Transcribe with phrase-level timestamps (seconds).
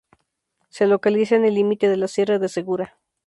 [0.69, 2.97] Se localiza en el límite de la Sierra de Segura.